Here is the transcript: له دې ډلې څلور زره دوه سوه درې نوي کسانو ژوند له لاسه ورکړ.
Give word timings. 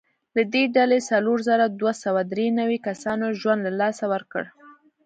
له 0.35 0.43
دې 0.53 0.63
ډلې 0.75 0.99
څلور 1.09 1.37
زره 1.49 1.65
دوه 1.79 1.93
سوه 2.03 2.21
درې 2.33 2.47
نوي 2.59 2.77
کسانو 2.87 3.25
ژوند 3.39 3.61
له 3.65 3.71
لاسه 3.81 4.03
ورکړ. 4.13 4.43